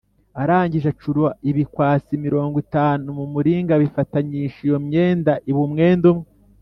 Arangije 0.41 0.87
acura 0.93 1.25
ibikwasi 1.49 2.13
mirongo 2.25 2.55
itanu 2.65 3.07
mu 3.17 3.25
muringa 3.33 3.71
abifatanyisha 3.75 4.59
iyo 4.67 4.77
myenda 4.87 5.33
iba 5.49 5.61
umwenda 5.67 6.05
umwe 6.13 6.27